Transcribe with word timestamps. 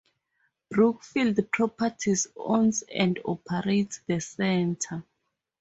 Brookfield 0.71 1.51
Properties 1.51 2.25
owns 2.35 2.81
and 2.91 3.19
operates 3.23 3.99
the 4.07 4.19
centre. 4.19 5.03